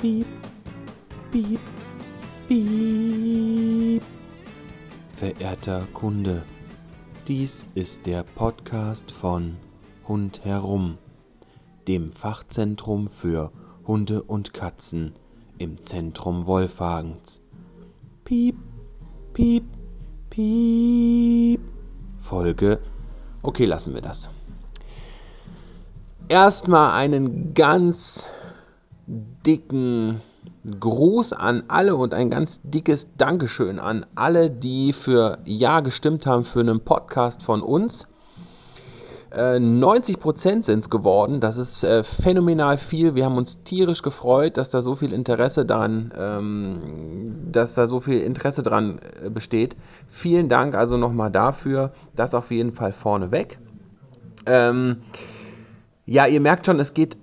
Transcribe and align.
Piep, 0.00 0.26
piep, 1.32 1.58
piep. 2.46 4.02
Verehrter 5.16 5.88
Kunde, 5.92 6.44
dies 7.26 7.68
ist 7.74 8.06
der 8.06 8.22
Podcast 8.22 9.10
von 9.10 9.56
Hund 10.06 10.44
herum, 10.44 10.98
dem 11.88 12.12
Fachzentrum 12.12 13.08
für 13.08 13.50
Hunde 13.88 14.22
und 14.22 14.54
Katzen 14.54 15.14
im 15.58 15.82
Zentrum 15.82 16.46
Wolfhagens. 16.46 17.40
Piep, 18.22 18.54
piep, 19.32 19.64
piep. 20.30 21.60
Folge. 22.20 22.78
Okay, 23.42 23.64
lassen 23.64 23.94
wir 23.94 24.00
das. 24.00 24.30
Erstmal 26.28 26.92
einen 26.92 27.52
ganz 27.52 28.30
dicken 29.48 30.20
Gruß 30.78 31.32
an 31.32 31.62
alle 31.68 31.96
und 31.96 32.12
ein 32.12 32.28
ganz 32.28 32.60
dickes 32.62 33.16
Dankeschön 33.16 33.78
an 33.78 34.04
alle, 34.14 34.50
die 34.50 34.92
für 34.92 35.38
Ja 35.46 35.80
gestimmt 35.80 36.26
haben 36.26 36.44
für 36.44 36.60
einen 36.60 36.80
Podcast 36.80 37.42
von 37.42 37.62
uns. 37.62 38.06
90% 39.32 40.58
äh, 40.58 40.62
sind 40.62 40.80
es 40.80 40.90
geworden. 40.90 41.40
Das 41.40 41.58
ist 41.58 41.84
äh, 41.84 42.02
phänomenal 42.02 42.76
viel. 42.78 43.14
Wir 43.14 43.24
haben 43.24 43.36
uns 43.36 43.62
tierisch 43.62 44.02
gefreut, 44.02 44.56
dass 44.56 44.70
da 44.70 44.82
so 44.82 44.94
viel 44.94 45.12
Interesse 45.12 45.66
dran, 45.66 46.12
ähm, 46.16 47.24
dass 47.50 47.74
da 47.74 47.86
so 47.86 48.00
viel 48.00 48.20
Interesse 48.20 48.62
dran 48.62 49.00
äh, 49.22 49.30
besteht. 49.30 49.76
Vielen 50.06 50.48
Dank 50.48 50.74
also 50.74 50.96
nochmal 50.96 51.30
dafür. 51.30 51.92
Das 52.16 52.34
auf 52.34 52.50
jeden 52.50 52.72
Fall 52.72 52.92
vorneweg. 52.92 53.58
Ähm, 54.46 55.02
ja, 56.06 56.26
ihr 56.26 56.40
merkt 56.40 56.64
schon, 56.64 56.80
es 56.80 56.94
geht 56.94 57.18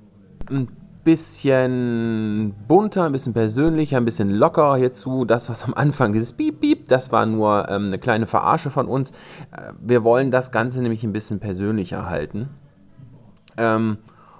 ein 0.49 0.67
bisschen 1.05 2.53
bunter, 2.67 3.05
ein 3.05 3.13
bisschen 3.13 3.33
persönlicher, 3.33 3.95
ein 3.95 4.05
bisschen 4.05 4.31
lockerer 4.31 4.75
hierzu. 4.75 5.23
Das, 5.23 5.49
was 5.49 5.63
am 5.63 5.73
Anfang, 5.73 6.11
dieses 6.11 6.33
Piep, 6.33 6.59
Piep, 6.59 6.89
das 6.89 7.13
war 7.13 7.25
nur 7.25 7.69
ähm, 7.69 7.85
eine 7.85 7.99
kleine 7.99 8.25
Verarsche 8.25 8.69
von 8.69 8.87
uns. 8.87 9.11
Äh, 9.51 9.71
wir 9.79 10.03
wollen 10.03 10.31
das 10.31 10.51
Ganze 10.51 10.81
nämlich 10.81 11.03
ein 11.03 11.13
bisschen 11.13 11.39
persönlicher 11.39 12.09
halten. 12.09 12.49
Ähm, 13.55 13.99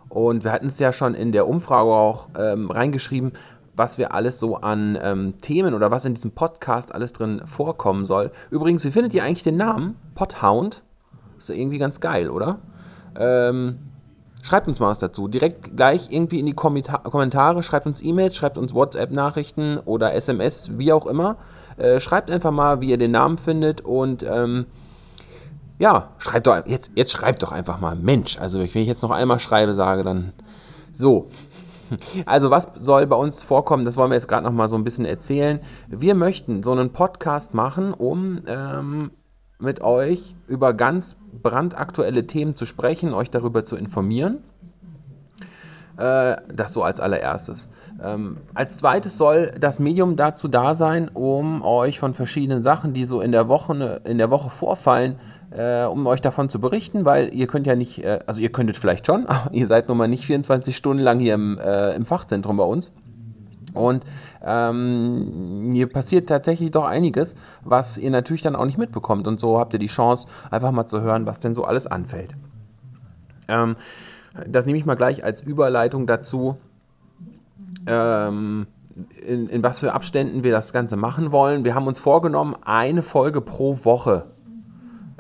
und 0.10 0.44
wir 0.44 0.52
hatten 0.52 0.68
es 0.68 0.80
ja 0.80 0.92
schon 0.92 1.14
in 1.14 1.32
der 1.32 1.48
Umfrage 1.48 1.90
auch 1.90 2.30
ähm, 2.38 2.70
reingeschrieben, 2.72 3.34
was 3.76 3.98
wir 3.98 4.14
alles 4.14 4.40
so 4.40 4.56
an 4.56 4.98
ähm, 5.02 5.36
Themen 5.40 5.74
oder 5.74 5.92
was 5.92 6.06
in 6.06 6.16
diesem 6.16 6.32
Podcast 6.32 6.96
alles 6.96 7.14
drin 7.14 7.42
vorkommen 7.46 8.06
soll. 8.06 8.32
Übrigens, 8.50 8.84
wie 8.86 8.92
findet 8.92 9.14
ihr 9.14 9.24
eigentlich 9.24 9.44
den 9.44 9.58
Namen? 9.58 9.96
Podhound? 10.16 10.84
Ist 11.38 11.50
ja 11.50 11.56
irgendwie 11.56 11.78
ganz 11.78 12.00
geil, 12.00 12.30
oder? 12.30 12.60
Ähm, 13.18 13.80
Schreibt 14.46 14.68
uns 14.68 14.80
mal 14.80 14.90
was 14.90 15.00
dazu. 15.00 15.28
Direkt 15.28 15.76
gleich 15.76 16.12
irgendwie 16.12 16.40
in 16.40 16.46
die 16.46 16.54
Kommentare, 16.54 17.64
schreibt 17.64 17.88
uns 17.88 18.04
E-Mails, 18.04 18.36
schreibt 18.36 18.60
uns 18.60 18.76
WhatsApp-Nachrichten 18.76 19.80
oder 19.80 20.14
SMS, 20.14 20.78
wie 20.78 20.94
auch 20.94 21.08
immer. 21.08 21.38
Äh, 21.78 22.00
schreibt 22.00 22.30
einfach 22.30 22.52
mal, 22.52 22.80
wie 22.80 22.92
ihr 22.92 23.00
den 23.00 23.10
Namen 23.10 23.40
findet 23.40 23.82
und 23.82 24.22
ähm, 24.22 24.68
ja, 25.80 26.10
schreibt 26.20 26.46
doch, 26.46 26.64
jetzt, 26.68 26.92
jetzt 26.94 27.12
schreibt 27.12 27.42
doch 27.42 27.52
einfach 27.52 27.80
mal, 27.80 27.96
Mensch. 27.96 28.38
Also 28.38 28.60
wenn 28.60 28.68
ich 28.68 28.88
jetzt 28.88 29.02
noch 29.02 29.10
einmal 29.10 29.40
schreibe, 29.40 29.74
sage, 29.74 30.04
dann 30.04 30.32
so. 30.94 31.30
Also 32.28 32.52
was 32.52 32.72
soll 32.76 33.08
bei 33.08 33.16
uns 33.16 33.42
vorkommen, 33.42 33.84
das 33.84 33.98
wollen 33.98 34.12
wir 34.12 34.16
jetzt 34.16 34.28
gerade 34.28 34.44
noch 34.44 34.52
mal 34.52 34.70
so 34.70 34.76
ein 34.76 34.84
bisschen 34.84 35.06
erzählen. 35.06 35.60
Wir 35.88 36.14
möchten 36.14 36.62
so 36.62 36.72
einen 36.72 36.92
Podcast 36.92 37.56
machen, 37.56 37.94
um 37.96 38.42
ähm, 38.48 39.10
mit 39.60 39.82
euch 39.82 40.36
über 40.48 40.74
ganz 40.74 41.18
brandaktuelle 41.42 42.28
Themen 42.28 42.56
zu 42.56 42.66
sprechen, 42.66 43.14
euch 43.14 43.30
darüber 43.30 43.64
zu 43.64 43.76
informieren. 43.76 44.40
Äh, 45.98 46.38
das 46.54 46.74
so 46.74 46.84
als 46.84 47.00
allererstes. 47.00 47.70
Ähm, 48.04 48.38
als 48.54 48.78
zweites 48.78 49.18
soll 49.18 49.54
das 49.58 49.80
Medium 49.80 50.18
dazu 50.18 50.50
da 50.50 50.76
sein, 50.76 51.10
um 51.14 51.62
euch 51.62 52.00
von 52.00 52.14
verschiedenen 52.14 52.62
Sachen, 52.62 52.92
die 52.92 53.06
so 53.06 53.22
in 53.22 53.32
der 53.32 53.48
Woche, 53.48 54.02
in 54.04 54.18
der 54.18 54.30
Woche 54.30 54.50
vorfallen, 54.50 55.16
äh, 55.52 55.86
um 55.86 56.06
euch 56.06 56.20
davon 56.20 56.50
zu 56.50 56.60
berichten, 56.60 57.06
weil 57.06 57.34
ihr 57.34 57.48
könnt 57.48 57.66
ja 57.66 57.78
nicht, 57.78 58.04
äh, 58.04 58.20
also 58.26 58.42
ihr 58.42 58.52
könntet 58.52 58.76
vielleicht 58.76 59.08
schon, 59.08 59.26
aber 59.28 59.54
ihr 59.54 59.68
seid 59.68 59.88
nun 59.88 59.98
mal 59.98 60.10
nicht 60.10 60.26
24 60.26 60.76
Stunden 60.76 61.02
lang 61.02 61.20
hier 61.20 61.36
im, 61.36 61.58
im 61.58 62.06
Fachzentrum 62.06 62.58
bei 62.58 62.66
uns. 62.66 62.92
Und 63.74 64.06
ähm, 64.46 65.72
hier 65.74 65.90
passiert 65.90 66.30
tatsächlich 66.30 66.72
doch 66.72 66.86
einiges, 66.86 67.36
was 67.64 67.98
ihr 67.98 68.12
natürlich 68.12 68.44
dann 68.44 68.56
auch 68.56 68.66
nicht 68.66 68.78
mitbekommt. 68.78 69.28
Und 69.28 69.40
so 69.40 69.60
habt 69.60 69.74
ihr 69.74 69.80
die 69.80 69.88
Chance, 69.88 70.28
einfach 70.52 70.72
mal 70.72 70.86
zu 70.86 71.02
hören, 71.02 71.26
was 71.26 71.40
denn 71.40 71.56
so 71.56 71.64
alles 71.64 71.88
anfällt. 71.88 72.36
Ähm, 73.48 73.76
das 74.48 74.66
nehme 74.66 74.78
ich 74.78 74.86
mal 74.86 74.96
gleich 74.96 75.24
als 75.24 75.42
Überleitung 75.42 76.06
dazu, 76.08 76.58
ähm, 77.88 78.68
in, 79.26 79.48
in 79.48 79.64
was 79.64 79.80
für 79.80 79.94
Abständen 79.94 80.44
wir 80.44 80.52
das 80.52 80.74
Ganze 80.74 80.96
machen 80.96 81.32
wollen. 81.32 81.64
Wir 81.64 81.76
haben 81.76 81.88
uns 81.88 82.00
vorgenommen, 82.00 82.56
eine 82.64 83.02
Folge 83.02 83.42
pro 83.42 83.84
Woche 83.84 84.28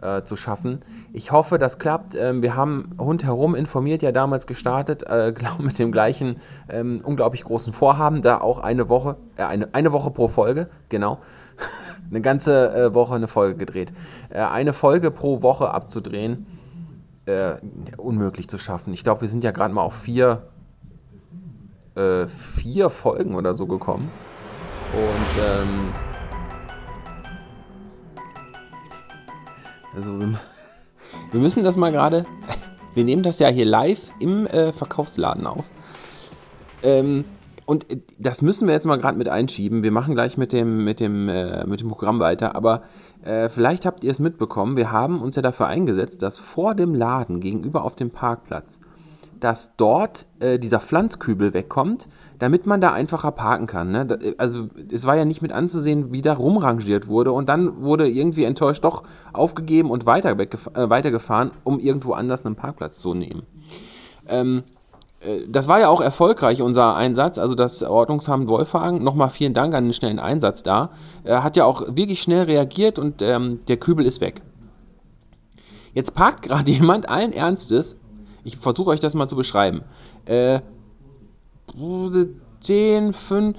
äh, 0.02 0.24
zu 0.24 0.36
schaffen. 0.36 0.82
Ich 1.18 1.32
hoffe, 1.32 1.58
das 1.58 1.80
klappt. 1.80 2.14
Ähm, 2.16 2.42
wir 2.42 2.58
haben 2.58 2.90
Hund 3.00 3.24
herum 3.24 3.56
informiert 3.56 4.04
ja 4.04 4.12
damals 4.12 4.48
gestartet, 4.48 5.04
äh, 5.04 5.32
glaube 5.36 5.64
mit 5.64 5.80
dem 5.80 5.94
gleichen 5.94 6.42
ähm, 6.68 7.00
unglaublich 7.06 7.46
großen 7.46 7.72
Vorhaben, 7.72 8.22
da 8.22 8.42
auch 8.42 8.60
eine 8.60 8.90
Woche, 8.90 9.16
äh, 9.38 9.44
eine, 9.44 9.74
eine 9.74 9.94
Woche 9.94 10.12
pro 10.12 10.28
Folge, 10.28 10.70
genau. 10.90 11.20
eine 12.10 12.20
ganze 12.20 12.70
äh, 12.76 12.94
Woche 12.94 13.16
eine 13.16 13.30
Folge 13.30 13.56
gedreht. 13.56 13.94
Äh, 14.30 14.40
eine 14.42 14.74
Folge 14.74 15.10
pro 15.10 15.42
Woche 15.42 15.74
abzudrehen, 15.74 16.48
äh, 17.28 17.54
unmöglich 17.96 18.50
zu 18.50 18.58
schaffen. 18.58 18.92
Ich 18.92 19.06
glaube, 19.06 19.22
wir 19.22 19.30
sind 19.30 19.46
ja 19.46 19.52
gerade 19.52 19.74
mal 19.74 19.84
auf 19.84 19.96
vier, 19.96 20.50
äh, 21.96 22.28
vier 22.28 22.90
Folgen 22.90 23.36
oder 23.36 23.54
so 23.54 23.68
gekommen. 23.68 24.12
Und 24.92 25.42
ähm, 25.42 25.94
Also 29.96 30.20
wir, 31.36 31.42
müssen 31.42 31.64
das 31.64 31.76
mal 31.76 31.92
gerade. 31.92 32.26
Wir 32.94 33.04
nehmen 33.04 33.24
das 33.24 33.40
ja 33.40 33.50
hier 33.50 33.66
live 33.66 34.10
im 34.22 34.48
äh, 34.48 34.72
Verkaufsladen 34.72 35.46
auf. 35.48 35.70
Ähm, 36.82 37.26
und 37.66 37.92
äh, 37.92 37.98
das 38.18 38.42
müssen 38.42 38.70
wir 38.70 38.74
jetzt 38.74 38.88
mal 38.88 38.96
gerade 38.96 39.18
mit 39.18 39.28
einschieben. 39.28 39.84
Wir 39.84 39.92
machen 39.92 40.16
gleich 40.16 40.38
mit 40.38 40.54
dem, 40.54 40.86
mit 40.86 41.02
dem, 41.02 41.28
äh, 41.28 41.66
mit 41.66 41.82
dem 41.82 41.90
Programm 41.90 42.22
weiter. 42.22 42.56
Aber 42.56 42.84
äh, 43.22 43.50
vielleicht 43.50 43.86
habt 43.86 44.06
ihr 44.06 44.12
es 44.12 44.20
mitbekommen. 44.20 44.78
Wir 44.78 44.94
haben 44.94 45.22
uns 45.22 45.36
ja 45.36 45.42
dafür 45.42 45.68
eingesetzt, 45.68 46.22
dass 46.22 46.40
vor 46.40 46.74
dem 46.74 46.96
Laden 46.96 47.42
gegenüber 47.42 47.84
auf 47.84 47.98
dem 47.98 48.12
Parkplatz 48.12 48.80
dass 49.40 49.76
dort 49.76 50.26
äh, 50.40 50.60
dieser 50.60 50.80
Pflanzkübel 50.80 51.54
wegkommt, 51.54 52.08
damit 52.40 52.66
man 52.66 52.82
da 52.82 52.92
einfacher 52.92 53.32
parken 53.32 53.68
kann. 53.68 53.92
Ne? 53.92 54.06
Da, 54.06 54.18
also 54.38 54.70
es 54.92 55.06
war 55.06 55.16
ja 55.16 55.26
nicht 55.26 55.42
mit 55.42 55.52
anzusehen, 55.52 56.12
wie 56.12 56.22
da 56.22 56.34
rumrangiert 56.34 57.08
wurde 57.08 57.32
und 57.32 57.50
dann 57.50 57.82
wurde 57.82 58.08
irgendwie 58.08 58.44
enttäuscht 58.44 58.84
doch 58.84 59.04
aufgegeben 59.34 59.92
und 59.92 60.06
weiter 60.06 60.32
äh, 60.32 60.90
weitergefahren, 60.90 61.52
um 61.64 61.80
irgendwo 61.80 62.14
anders 62.14 62.46
einen 62.46 62.56
Parkplatz 62.56 63.00
zu 63.00 63.14
nehmen. 63.14 63.44
Ähm, 64.28 64.64
äh, 65.26 65.42
das 65.48 65.68
war 65.68 65.80
ja 65.80 65.90
auch 65.90 66.02
erfolgreich, 66.02 66.62
unser 66.62 66.96
Einsatz, 66.96 67.38
also 67.38 67.56
das 67.56 67.84
Ordnungsamt 67.84 68.48
Wolfhagen. 68.48 69.04
Nochmal 69.04 69.30
vielen 69.30 69.54
Dank 69.54 69.74
an 69.74 69.86
den 69.86 69.94
schnellen 69.94 70.20
Einsatz 70.20 70.64
da. 70.64 70.92
Er 71.24 71.44
hat 71.44 71.56
ja 71.56 71.66
auch 71.66 71.84
wirklich 71.96 72.22
schnell 72.22 72.44
reagiert 72.44 73.00
und 73.00 73.22
ähm, 73.22 73.60
der 73.68 73.78
Kübel 73.78 74.06
ist 74.06 74.22
weg. 74.22 74.42
Jetzt 75.94 76.14
parkt 76.14 76.42
gerade 76.48 76.70
jemand 76.70 77.10
allen 77.10 77.34
Ernstes 77.34 78.00
ich 78.46 78.58
versuche 78.58 78.92
euch 78.92 79.00
das 79.00 79.16
mal 79.16 79.28
zu 79.28 79.36
beschreiben. 79.36 79.82
Äh, 80.26 80.62
10, 82.62 83.12
5, 83.12 83.58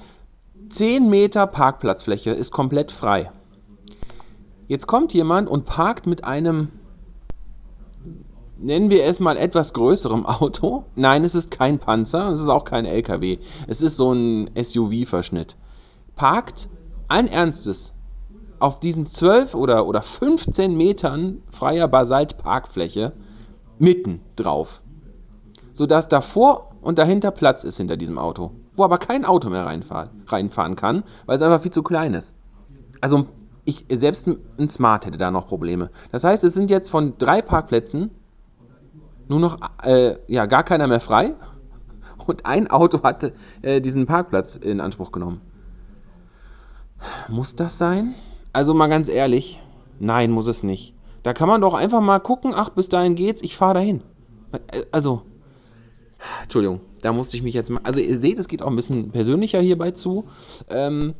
10 0.69 1.09
Meter 1.09 1.45
Parkplatzfläche 1.45 2.31
ist 2.31 2.51
komplett 2.51 2.91
frei. 2.91 3.31
Jetzt 4.67 4.87
kommt 4.87 5.13
jemand 5.13 5.49
und 5.49 5.65
parkt 5.65 6.07
mit 6.07 6.23
einem, 6.23 6.69
nennen 8.57 8.89
wir 8.89 9.05
es 9.05 9.19
mal 9.19 9.37
etwas 9.37 9.73
größerem 9.73 10.25
Auto. 10.25 10.85
Nein, 10.95 11.23
es 11.23 11.35
ist 11.35 11.51
kein 11.51 11.79
Panzer, 11.79 12.31
es 12.31 12.39
ist 12.39 12.49
auch 12.49 12.63
kein 12.63 12.85
LKW. 12.85 13.37
Es 13.67 13.81
ist 13.81 13.97
so 13.97 14.13
ein 14.13 14.49
SUV-Verschnitt. 14.55 15.57
Parkt 16.15 16.69
allen 17.09 17.27
Ernstes 17.27 17.93
auf 18.59 18.79
diesen 18.79 19.05
12 19.05 19.53
oder, 19.53 19.85
oder 19.85 20.01
15 20.01 20.75
Metern 20.75 21.43
freier 21.51 21.87
Basaltparkfläche 21.87 23.13
mitten 23.79 24.21
drauf. 24.35 24.81
Sodass 25.77 26.07
davor 26.07 26.71
und 26.81 26.97
dahinter 26.97 27.29
Platz 27.29 27.63
ist 27.63 27.77
hinter 27.77 27.97
diesem 27.97 28.17
Auto. 28.17 28.49
Wo 28.73 28.83
aber 28.83 28.97
kein 28.97 29.25
Auto 29.25 29.47
mehr 29.51 29.67
reinfahren, 29.67 30.23
reinfahren 30.25 30.75
kann, 30.75 31.03
weil 31.27 31.35
es 31.35 31.43
einfach 31.43 31.61
viel 31.61 31.71
zu 31.71 31.83
klein 31.83 32.15
ist. 32.15 32.35
Also 32.99 33.27
ich, 33.63 33.85
selbst 33.91 34.27
ein 34.27 34.69
Smart 34.69 35.05
hätte 35.05 35.19
da 35.19 35.29
noch 35.29 35.45
Probleme. 35.45 35.91
Das 36.11 36.23
heißt, 36.23 36.43
es 36.45 36.55
sind 36.55 36.71
jetzt 36.71 36.89
von 36.89 37.13
drei 37.19 37.43
Parkplätzen 37.43 38.09
nur 39.27 39.39
noch 39.39 39.59
äh, 39.83 40.15
ja, 40.25 40.47
gar 40.47 40.63
keiner 40.63 40.87
mehr 40.87 40.99
frei. 40.99 41.35
Und 42.25 42.47
ein 42.47 42.71
Auto 42.71 43.03
hatte 43.03 43.33
äh, 43.61 43.79
diesen 43.79 44.07
Parkplatz 44.07 44.55
in 44.55 44.81
Anspruch 44.81 45.11
genommen. 45.11 45.41
Muss 47.29 47.55
das 47.55 47.77
sein? 47.77 48.15
Also 48.51 48.73
mal 48.73 48.87
ganz 48.87 49.09
ehrlich, 49.09 49.61
nein, 49.99 50.31
muss 50.31 50.47
es 50.47 50.63
nicht. 50.63 50.95
Da 51.21 51.33
kann 51.33 51.47
man 51.47 51.61
doch 51.61 51.75
einfach 51.75 52.01
mal 52.01 52.17
gucken, 52.17 52.53
ach, 52.55 52.69
bis 52.69 52.89
dahin 52.89 53.13
geht's, 53.13 53.43
ich 53.43 53.55
fahre 53.55 53.75
dahin. 53.75 54.01
Also, 54.91 55.21
Entschuldigung, 56.43 56.81
da 57.01 57.13
musste 57.13 57.37
ich 57.37 57.43
mich 57.43 57.53
jetzt 57.53 57.69
mal. 57.69 57.81
Also, 57.83 58.01
ihr 58.01 58.19
seht, 58.19 58.39
es 58.39 58.47
geht 58.47 58.61
auch 58.61 58.67
ein 58.67 58.75
bisschen 58.75 59.11
persönlicher 59.11 59.59
hierbei 59.59 59.91
zu. 59.91 60.25
Ähm, 60.69 61.13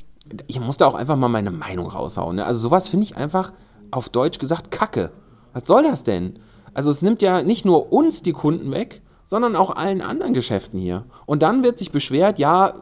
ich 0.48 0.60
muss 0.60 0.78
da 0.78 0.88
auch 0.88 0.96
einfach 0.96 1.16
mal 1.16 1.30
meine 1.30 1.52
Meinung 1.52 1.88
raushauen. 1.88 2.38
Ne? 2.38 2.46
Also, 2.46 2.68
sowas 2.68 2.90
finde 2.90 3.06
ich 3.06 3.18
einfach 3.18 3.54
auf 3.92 4.10
Deutsch 4.10 4.40
gesagt 4.40 4.72
Kacke. 4.72 5.12
Was 5.54 5.64
soll 5.66 5.84
das 5.84 6.04
denn? 6.04 6.40
Also, 6.74 6.92
es 6.92 7.02
nimmt 7.02 7.22
ja 7.22 7.44
nicht 7.44 7.66
nur 7.66 7.92
uns 7.92 8.22
die 8.22 8.34
Kunden 8.34 8.72
weg, 8.72 9.02
sondern 9.24 9.56
auch 9.56 9.76
allen 9.76 10.02
anderen 10.02 10.34
Geschäften 10.34 10.80
hier. 10.80 11.06
Und 11.26 11.42
dann 11.44 11.64
wird 11.64 11.78
sich 11.78 11.92
beschwert, 11.92 12.40
ja, 12.40 12.74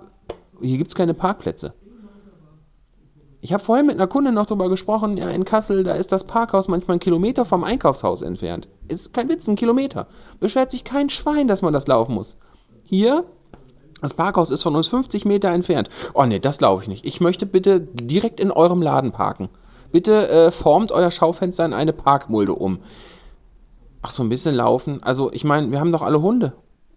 hier 0.61 0.77
gibt 0.77 0.91
es 0.91 0.95
keine 0.95 1.13
Parkplätze. 1.13 1.73
Ich 3.45 3.53
habe 3.53 3.63
vorhin 3.63 3.85
mit 3.85 3.97
einer 3.97 4.07
Kundin 4.07 4.33
noch 4.33 4.47
darüber 4.47 4.69
gesprochen, 4.69 5.17
ja, 5.17 5.29
in 5.29 5.45
Kassel, 5.45 5.83
da 5.83 5.93
ist 5.93 6.11
das 6.11 6.23
Parkhaus 6.23 6.67
manchmal 6.67 6.95
einen 6.95 6.99
Kilometer 6.99 7.45
vom 7.45 7.63
Einkaufshaus 7.63 8.23
entfernt. 8.23 8.67
Ist 8.87 9.13
kein 9.13 9.29
Witz, 9.29 9.47
ein 9.47 9.55
Kilometer. 9.55 10.07
Beschwert 10.39 10.71
sich 10.71 10.83
kein 10.83 11.11
Schwein, 11.11 11.47
dass 11.47 11.61
man 11.61 11.71
das 11.71 11.85
laufen 11.85 12.15
muss. 12.15 12.39
Hier, 12.85 13.23
das 14.01 14.15
Parkhaus 14.15 14.49
ist 14.49 14.63
von 14.63 14.75
uns 14.75 14.87
50 14.87 15.25
Meter 15.25 15.49
entfernt. 15.51 15.91
Oh 16.15 16.25
nee, 16.25 16.39
das 16.39 16.59
laufe 16.59 16.81
ich 16.81 16.87
nicht. 16.89 17.05
Ich 17.05 17.21
möchte 17.21 17.45
bitte 17.45 17.81
direkt 17.81 18.39
in 18.39 18.49
eurem 18.49 18.81
Laden 18.81 19.11
parken. 19.11 19.49
Bitte 19.91 20.27
äh, 20.27 20.49
formt 20.49 20.91
euer 20.91 21.11
Schaufenster 21.11 21.65
in 21.65 21.73
eine 21.73 21.93
Parkmulde 21.93 22.53
um. 22.53 22.79
Ach, 24.01 24.09
so 24.09 24.23
ein 24.23 24.29
bisschen 24.29 24.55
laufen. 24.55 25.03
Also, 25.03 25.31
ich 25.31 25.43
meine, 25.43 25.69
wir 25.69 25.79
haben 25.79 25.91
doch 25.91 26.01
alle 26.01 26.19
Hunde. 26.19 26.53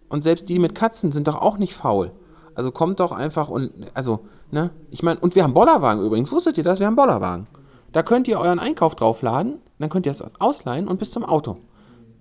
Und 0.09 0.23
selbst 0.23 0.49
die 0.49 0.57
mit 0.57 0.73
Katzen 0.73 1.11
sind 1.11 1.27
doch 1.27 1.39
auch 1.39 1.59
nicht 1.59 1.75
faul. 1.75 2.11
Also 2.59 2.73
kommt 2.73 2.99
doch 2.99 3.13
einfach 3.13 3.47
und, 3.47 3.71
also, 3.93 4.25
ne? 4.51 4.71
Ich 4.91 5.01
meine, 5.01 5.17
und 5.21 5.33
wir 5.33 5.43
haben 5.43 5.53
Bollerwagen 5.53 6.03
übrigens. 6.03 6.29
Wusstet 6.29 6.57
ihr 6.57 6.63
das? 6.65 6.81
Wir 6.81 6.87
haben 6.87 6.97
Bollerwagen. 6.97 7.47
Da 7.93 8.03
könnt 8.03 8.27
ihr 8.27 8.37
euren 8.37 8.59
Einkauf 8.59 8.95
draufladen, 8.95 9.59
dann 9.79 9.89
könnt 9.89 10.05
ihr 10.05 10.11
es 10.11 10.21
ausleihen 10.41 10.89
und 10.89 10.99
bis 10.99 11.11
zum 11.11 11.23
Auto 11.23 11.55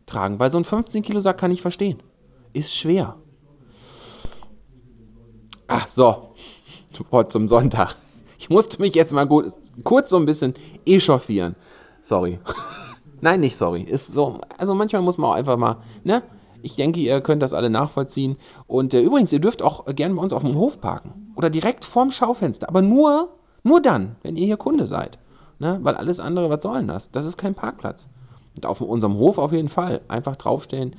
tragen. 0.06 0.38
Weil 0.38 0.52
so 0.52 0.58
ein 0.58 0.62
15 0.62 1.02
Kilo 1.02 1.18
Sack 1.18 1.38
kann 1.38 1.50
ich 1.50 1.60
verstehen. 1.60 2.00
Ist 2.52 2.72
schwer. 2.72 3.16
Ach, 5.66 5.88
so. 5.88 6.34
Wort 7.10 7.32
zum 7.32 7.48
Sonntag. 7.48 7.96
Ich 8.38 8.48
musste 8.48 8.80
mich 8.80 8.94
jetzt 8.94 9.12
mal 9.12 9.26
gut, 9.26 9.46
kurz 9.82 10.10
so 10.10 10.18
ein 10.18 10.24
bisschen 10.24 10.54
echauffieren. 10.86 11.56
Sorry. 12.00 12.38
Nein, 13.20 13.40
nicht 13.40 13.56
sorry. 13.56 13.82
Ist 13.82 14.12
so, 14.12 14.40
also 14.56 14.72
manchmal 14.72 15.02
muss 15.02 15.18
man 15.18 15.30
auch 15.30 15.34
einfach 15.34 15.56
mal, 15.56 15.78
ne? 16.04 16.22
Ich 16.62 16.76
denke, 16.76 17.00
ihr 17.00 17.20
könnt 17.20 17.42
das 17.42 17.52
alle 17.52 17.70
nachvollziehen. 17.70 18.36
Und 18.66 18.94
äh, 18.94 19.00
übrigens, 19.00 19.32
ihr 19.32 19.40
dürft 19.40 19.62
auch 19.62 19.86
gerne 19.86 20.14
bei 20.14 20.22
uns 20.22 20.32
auf 20.32 20.42
dem 20.42 20.56
Hof 20.56 20.80
parken. 20.80 21.32
Oder 21.36 21.50
direkt 21.50 21.84
vorm 21.84 22.10
Schaufenster. 22.10 22.68
Aber 22.68 22.82
nur, 22.82 23.30
nur 23.62 23.80
dann, 23.80 24.16
wenn 24.22 24.36
ihr 24.36 24.46
hier 24.46 24.56
Kunde 24.56 24.86
seid. 24.86 25.18
Ne? 25.58 25.78
Weil 25.82 25.94
alles 25.94 26.20
andere, 26.20 26.50
was 26.50 26.62
soll 26.62 26.78
denn 26.78 26.88
das? 26.88 27.10
Das 27.10 27.24
ist 27.24 27.36
kein 27.36 27.54
Parkplatz. 27.54 28.08
Und 28.56 28.66
auf 28.66 28.80
unserem 28.80 29.16
Hof 29.16 29.38
auf 29.38 29.52
jeden 29.52 29.68
Fall. 29.68 30.00
Einfach 30.08 30.36
draufstellen. 30.36 30.96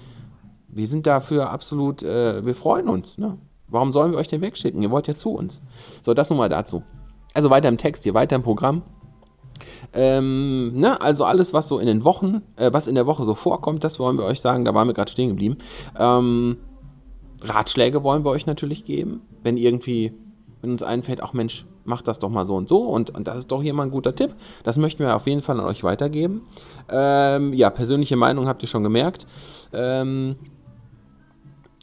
Wir 0.68 0.88
sind 0.88 1.08
dafür 1.08 1.50
absolut, 1.50 2.04
äh, 2.04 2.46
wir 2.46 2.56
freuen 2.56 2.88
uns. 2.88 3.18
Ne? 3.18 3.38
Warum 3.68 3.92
sollen 3.92 4.12
wir 4.12 4.18
euch 4.18 4.28
denn 4.28 4.42
wegschicken? 4.42 4.82
Ihr 4.82 4.92
wollt 4.92 5.08
ja 5.08 5.16
zu 5.16 5.32
uns. 5.32 5.62
So, 6.02 6.14
das 6.14 6.30
nun 6.30 6.40
mal 6.40 6.50
dazu. 6.50 6.84
Also 7.34 7.50
weiter 7.50 7.70
im 7.70 7.78
Text 7.78 8.04
hier, 8.04 8.14
weiter 8.14 8.36
im 8.36 8.44
Programm. 8.44 8.84
Ähm, 9.94 10.74
ne, 10.74 11.02
also 11.02 11.26
alles, 11.26 11.54
was 11.54 11.68
so 11.68 11.80
in 11.80 11.88
den 11.88 12.04
Wochen, 12.04 12.42
äh, 12.56 12.72
was 12.74 12.88
in 12.88 12.96
der 12.96 13.08
Woche 13.08 13.24
so 13.24 13.36
vorkommt, 13.36 13.84
das 13.84 14.00
wollen 14.00 14.18
wir 14.18 14.26
euch 14.26 14.42
sagen. 14.42 14.66
Da 14.66 14.74
waren 14.74 14.88
wir 14.88 14.94
gerade 14.94 15.12
stehen 15.12 15.30
geblieben. 15.30 15.58
Ähm, 15.98 16.58
Ratschläge 17.44 18.04
wollen 18.04 18.26
wir 18.26 18.32
euch 18.32 18.46
natürlich 18.46 18.86
geben, 18.86 19.22
wenn 19.44 19.58
irgendwie, 19.58 20.14
wenn 20.62 20.72
uns 20.72 20.84
einfällt, 20.84 21.24
ach 21.24 21.34
Mensch, 21.34 21.66
macht 21.86 22.08
das 22.08 22.20
doch 22.20 22.30
mal 22.30 22.46
so 22.46 22.56
und 22.56 22.70
so 22.70 22.84
und, 22.84 23.16
und 23.16 23.28
das 23.28 23.38
ist 23.38 23.52
doch 23.52 23.62
hier 23.62 23.74
mal 23.74 23.84
ein 23.84 23.92
guter 23.92 24.16
Tipp. 24.16 24.36
Das 24.64 24.78
möchten 24.78 25.00
wir 25.00 25.16
auf 25.16 25.28
jeden 25.28 25.42
Fall 25.42 25.60
an 25.60 25.66
euch 25.66 25.84
weitergeben. 25.84 26.42
Ähm, 26.90 27.54
ja, 27.54 27.70
persönliche 27.70 28.16
Meinung 28.16 28.48
habt 28.48 28.62
ihr 28.62 28.68
schon 28.68 28.84
gemerkt. 28.84 29.26
Ähm, 29.74 30.36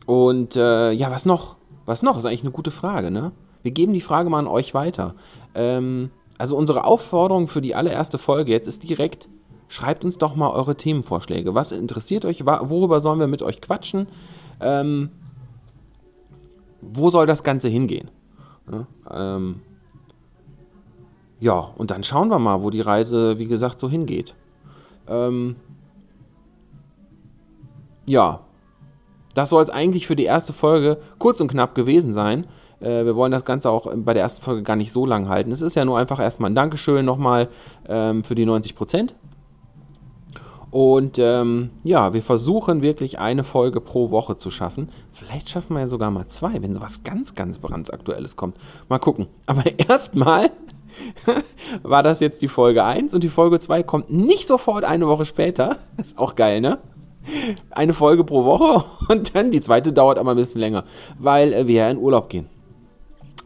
und 0.06 0.56
äh, 0.56 0.92
ja, 0.92 1.10
was 1.10 1.26
noch? 1.26 1.56
Was 1.84 2.02
noch? 2.02 2.16
Ist 2.16 2.26
eigentlich 2.26 2.42
eine 2.42 2.52
gute 2.52 2.70
Frage, 2.70 3.10
ne? 3.10 3.32
Wir 3.62 3.72
geben 3.72 3.92
die 3.92 4.00
Frage 4.00 4.30
mal 4.30 4.38
an 4.38 4.46
euch 4.46 4.74
weiter. 4.74 5.14
Ähm, 5.54 6.10
also 6.38 6.56
unsere 6.56 6.84
Aufforderung 6.84 7.46
für 7.46 7.60
die 7.60 7.74
allererste 7.74 8.18
Folge 8.18 8.52
jetzt 8.52 8.66
ist 8.66 8.88
direkt, 8.88 9.28
schreibt 9.68 10.04
uns 10.04 10.18
doch 10.18 10.36
mal 10.36 10.50
eure 10.50 10.76
Themenvorschläge. 10.76 11.54
Was 11.54 11.72
interessiert 11.72 12.24
euch? 12.24 12.44
Worüber 12.44 13.00
sollen 13.00 13.18
wir 13.18 13.26
mit 13.26 13.42
euch 13.42 13.60
quatschen? 13.60 14.06
Ähm, 14.60 15.10
wo 16.80 17.10
soll 17.10 17.26
das 17.26 17.42
Ganze 17.42 17.68
hingehen? 17.68 18.10
Ja, 18.70 18.86
ähm, 19.10 19.60
ja, 21.40 21.52
und 21.76 21.90
dann 21.90 22.02
schauen 22.02 22.28
wir 22.28 22.38
mal, 22.38 22.62
wo 22.62 22.70
die 22.70 22.80
Reise, 22.80 23.38
wie 23.38 23.46
gesagt, 23.46 23.80
so 23.80 23.88
hingeht. 23.88 24.34
Ähm, 25.08 25.56
ja, 28.06 28.40
das 29.34 29.50
soll 29.50 29.62
es 29.62 29.70
eigentlich 29.70 30.06
für 30.06 30.16
die 30.16 30.24
erste 30.24 30.52
Folge 30.52 30.98
kurz 31.18 31.40
und 31.40 31.48
knapp 31.48 31.74
gewesen 31.74 32.12
sein. 32.12 32.46
Äh, 32.80 33.04
wir 33.04 33.16
wollen 33.16 33.32
das 33.32 33.44
Ganze 33.44 33.70
auch 33.70 33.90
bei 33.94 34.14
der 34.14 34.22
ersten 34.22 34.42
Folge 34.42 34.62
gar 34.62 34.76
nicht 34.76 34.92
so 34.92 35.06
lang 35.06 35.28
halten. 35.28 35.50
Es 35.50 35.60
ist 35.60 35.76
ja 35.76 35.84
nur 35.84 35.98
einfach 35.98 36.20
erstmal 36.20 36.50
ein 36.50 36.54
Dankeschön 36.54 37.04
nochmal 37.04 37.48
ähm, 37.88 38.24
für 38.24 38.34
die 38.34 38.46
90 38.46 38.74
Prozent. 38.74 39.14
Und 40.70 41.18
ähm, 41.18 41.70
ja, 41.84 42.12
wir 42.12 42.22
versuchen 42.22 42.82
wirklich 42.82 43.18
eine 43.18 43.44
Folge 43.44 43.80
pro 43.80 44.10
Woche 44.10 44.36
zu 44.36 44.50
schaffen. 44.50 44.90
Vielleicht 45.12 45.48
schaffen 45.48 45.74
wir 45.74 45.80
ja 45.80 45.86
sogar 45.86 46.10
mal 46.10 46.26
zwei, 46.26 46.62
wenn 46.62 46.74
sowas 46.74 47.02
ganz, 47.02 47.34
ganz 47.34 47.58
brandaktuelles 47.58 48.36
kommt. 48.36 48.58
Mal 48.88 48.98
gucken. 48.98 49.26
Aber 49.46 49.62
erstmal 49.88 50.50
war 51.82 52.02
das 52.02 52.20
jetzt 52.20 52.42
die 52.42 52.48
Folge 52.48 52.84
1 52.84 53.14
und 53.14 53.22
die 53.24 53.28
Folge 53.28 53.60
2 53.60 53.82
kommt 53.84 54.10
nicht 54.10 54.46
sofort 54.46 54.84
eine 54.84 55.06
Woche 55.06 55.24
später. 55.24 55.76
ist 55.96 56.18
auch 56.18 56.34
geil, 56.34 56.60
ne? 56.60 56.78
Eine 57.70 57.92
Folge 57.92 58.22
pro 58.22 58.44
Woche 58.44 58.84
und 59.08 59.34
dann 59.34 59.50
die 59.50 59.60
zweite 59.60 59.92
dauert 59.92 60.18
aber 60.18 60.32
ein 60.32 60.36
bisschen 60.36 60.60
länger, 60.60 60.84
weil 61.18 61.52
äh, 61.52 61.66
wir 61.66 61.74
ja 61.74 61.90
in 61.90 61.98
Urlaub 61.98 62.28
gehen. 62.28 62.48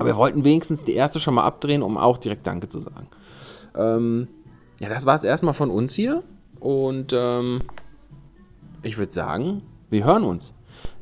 Aber 0.00 0.08
wir 0.08 0.17
wollten 0.17 0.44
wenigstens 0.44 0.82
die 0.82 0.94
erste 0.94 1.20
schon 1.20 1.35
mal 1.35 1.44
abdrehen, 1.44 1.82
um 1.82 1.99
auch 1.99 2.17
direkt 2.17 2.47
Danke 2.47 2.69
zu 2.69 2.81
sagen. 2.81 3.06
Ähm, 3.76 4.29
ja, 4.81 4.88
das 4.88 5.05
war 5.05 5.14
es 5.14 5.25
erstmal 5.25 5.52
von 5.52 5.70
uns 5.70 5.93
hier. 5.93 6.23
Und 6.58 7.12
ähm, 7.12 7.61
ich 8.82 8.97
würde 8.97 9.12
sagen, 9.12 9.61
wir 9.91 10.05
hören 10.05 10.25
uns. 10.25 10.55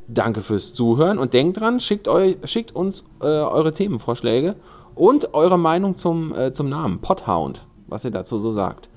Danke 0.09 0.43
fürs 0.43 0.73
Zuhören 0.73 1.21
und 1.21 1.33
denkt 1.33 1.61
dran, 1.61 1.79
schickt, 1.79 2.09
eu, 2.09 2.35
schickt 2.43 2.75
uns 2.75 3.06
äh, 3.21 3.27
eure 3.27 3.73
Themenvorschläge 3.73 4.56
und 4.97 5.33
eure 5.33 5.61
Meinung 5.61 5.95
zum, 5.95 6.35
äh, 6.35 6.53
zum 6.53 6.69
Namen 6.69 7.00
Podhound, 7.00 7.69
was 7.87 8.05
ihr 8.05 8.11
dazu 8.11 8.39
so 8.39 8.50
sagt. 8.50 8.89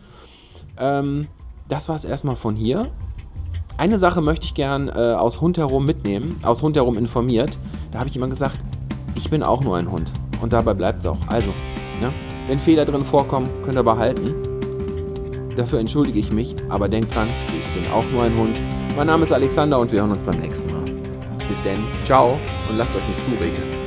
Ähm, 0.77 1.27
das 1.69 1.89
war 1.89 1.95
es 1.95 2.05
erstmal 2.05 2.37
von 2.37 2.55
hier. 2.55 2.89
Eine 3.77 3.99
Sache 3.99 4.21
möchte 4.21 4.45
ich 4.45 4.55
gern 4.55 4.87
äh, 4.87 5.13
aus 5.13 5.41
Hund 5.41 5.59
herum 5.59 5.85
mitnehmen, 5.85 6.39
aus 6.41 6.63
Hund 6.63 6.75
herum 6.75 6.97
informiert. 6.97 7.55
Da 7.91 7.99
habe 7.99 8.09
ich 8.09 8.15
immer 8.15 8.29
gesagt, 8.29 8.57
ich 9.15 9.29
bin 9.29 9.43
auch 9.43 9.61
nur 9.61 9.77
ein 9.77 9.89
Hund. 9.89 10.11
Und 10.41 10.53
dabei 10.53 10.73
bleibt 10.73 10.99
es 10.99 11.05
auch. 11.05 11.17
Also, 11.27 11.51
ne? 12.01 12.11
wenn 12.47 12.59
Fehler 12.59 12.85
drin 12.85 13.03
vorkommen, 13.03 13.47
könnt 13.63 13.77
ihr 13.77 13.83
behalten. 13.83 14.33
Dafür 15.55 15.79
entschuldige 15.79 16.19
ich 16.19 16.31
mich, 16.31 16.55
aber 16.69 16.87
denkt 16.87 17.13
dran, 17.13 17.27
ich 17.49 17.81
bin 17.81 17.91
auch 17.91 18.05
nur 18.11 18.23
ein 18.23 18.35
Hund. 18.37 18.61
Mein 18.95 19.07
Name 19.07 19.23
ist 19.23 19.31
Alexander 19.31 19.79
und 19.79 19.91
wir 19.91 19.99
hören 19.99 20.11
uns 20.11 20.23
beim 20.23 20.39
nächsten 20.39 20.71
Mal. 20.71 20.85
Bis 21.47 21.61
denn, 21.61 21.79
ciao 22.03 22.39
und 22.69 22.77
lasst 22.77 22.95
euch 22.95 23.07
nicht 23.07 23.23
zuregeln. 23.23 23.80